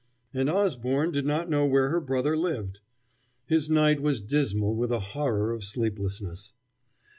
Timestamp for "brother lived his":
2.01-3.69